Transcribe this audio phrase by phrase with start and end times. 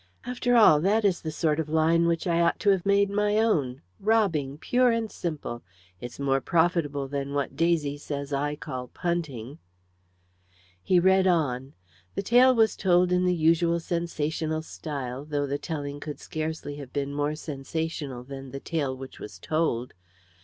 [0.25, 3.37] "After all that is the sort of line which I ought to have made my
[3.37, 5.61] own robbing pure and simple.
[5.99, 9.59] It's more profitable than what Daisy says that I call 'punting.'"
[10.81, 11.73] He read on.
[12.15, 16.91] The tale was told in the usual sensational style, though the telling could scarcely have
[16.91, 19.93] been more sensational than the tale which was told.